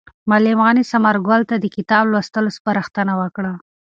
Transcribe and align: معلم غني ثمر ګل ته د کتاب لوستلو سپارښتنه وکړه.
معلم 0.29 0.57
غني 0.65 0.83
ثمر 0.91 1.15
ګل 1.27 1.41
ته 1.49 1.55
د 1.59 1.65
کتاب 1.75 2.03
لوستلو 2.11 2.55
سپارښتنه 2.57 3.13
وکړه. 3.21 3.53